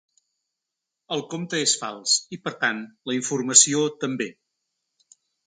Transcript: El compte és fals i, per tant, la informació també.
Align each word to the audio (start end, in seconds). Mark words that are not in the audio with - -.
El 1.15 1.21
compte 1.33 1.59
és 1.65 1.73
fals 1.81 2.15
i, 2.37 2.39
per 2.47 2.55
tant, 2.65 2.81
la 3.11 3.19
informació 3.19 3.85
també. 4.07 4.29